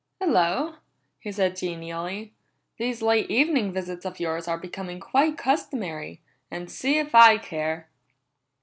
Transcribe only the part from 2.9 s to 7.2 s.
late evening visits of yours are becoming quite customary and see if